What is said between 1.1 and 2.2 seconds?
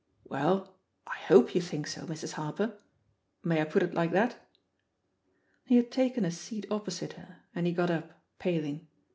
hope you think so,